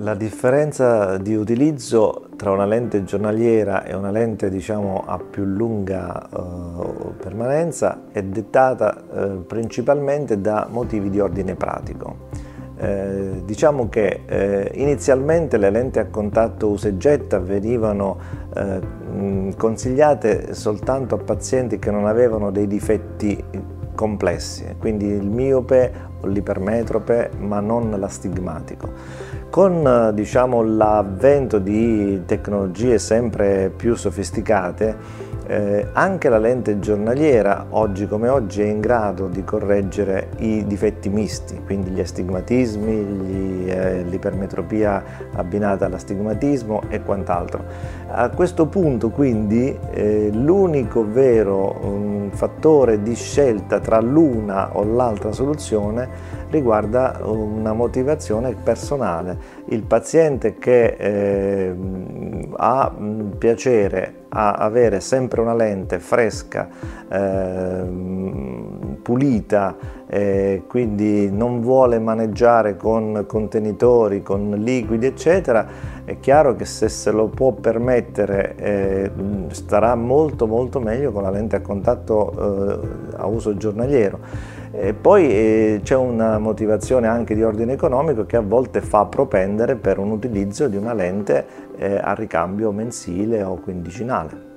[0.00, 6.22] La differenza di utilizzo tra una lente giornaliera e una lente diciamo, a più lunga
[6.28, 12.28] eh, permanenza è dettata eh, principalmente da motivi di ordine pratico.
[12.78, 18.18] Eh, diciamo che eh, inizialmente le lenti a contatto usa e getta venivano
[18.54, 23.42] eh, consigliate soltanto a pazienti che non avevano dei difetti
[23.96, 28.92] complessi, quindi il miope o l'ipermetrope ma non l'astigmatico.
[29.50, 38.28] Con diciamo, l'avvento di tecnologie sempre più sofisticate eh, anche la lente giornaliera, oggi come
[38.28, 45.86] oggi, è in grado di correggere i difetti misti, quindi gli astigmatismi, eh, l'ipermetropia abbinata
[45.86, 47.64] all'astigmatismo e quant'altro.
[48.08, 55.32] A questo punto quindi eh, l'unico vero um, fattore di scelta tra l'una o l'altra
[55.32, 56.08] soluzione
[56.50, 59.36] riguarda una motivazione personale.
[59.66, 62.92] Il paziente che ehm, ha
[63.38, 66.68] piacere a avere sempre una lente fresca,
[67.08, 67.84] eh,
[69.06, 69.76] pulita,
[70.08, 75.64] eh, quindi non vuole maneggiare con contenitori, con liquidi eccetera,
[76.04, 79.10] è chiaro che se se lo può permettere eh,
[79.50, 82.32] starà molto molto meglio con la lente a contatto
[82.82, 84.18] eh, a uso giornaliero.
[84.72, 89.76] E poi eh, c'è una motivazione anche di ordine economico che a volte fa propendere
[89.76, 91.46] per un utilizzo di una lente
[91.76, 94.55] eh, a ricambio mensile o quindicinale.